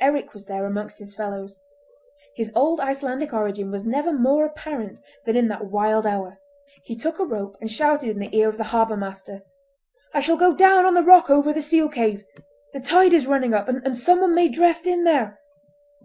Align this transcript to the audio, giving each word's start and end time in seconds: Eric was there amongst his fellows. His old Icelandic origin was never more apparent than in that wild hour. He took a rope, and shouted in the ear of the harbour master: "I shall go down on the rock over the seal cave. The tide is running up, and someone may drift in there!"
Eric 0.00 0.34
was 0.34 0.46
there 0.46 0.66
amongst 0.66 0.98
his 0.98 1.14
fellows. 1.14 1.60
His 2.34 2.50
old 2.56 2.80
Icelandic 2.80 3.32
origin 3.32 3.70
was 3.70 3.84
never 3.84 4.12
more 4.12 4.44
apparent 4.44 4.98
than 5.24 5.36
in 5.36 5.46
that 5.46 5.66
wild 5.66 6.08
hour. 6.08 6.40
He 6.82 6.96
took 6.96 7.20
a 7.20 7.24
rope, 7.24 7.56
and 7.60 7.70
shouted 7.70 8.08
in 8.08 8.18
the 8.18 8.36
ear 8.36 8.48
of 8.48 8.56
the 8.56 8.64
harbour 8.74 8.96
master: 8.96 9.42
"I 10.12 10.22
shall 10.22 10.36
go 10.36 10.56
down 10.56 10.86
on 10.86 10.94
the 10.94 11.04
rock 11.04 11.30
over 11.30 11.52
the 11.52 11.62
seal 11.62 11.88
cave. 11.88 12.24
The 12.72 12.80
tide 12.80 13.12
is 13.12 13.28
running 13.28 13.54
up, 13.54 13.68
and 13.68 13.96
someone 13.96 14.34
may 14.34 14.48
drift 14.48 14.88
in 14.88 15.04
there!" 15.04 15.38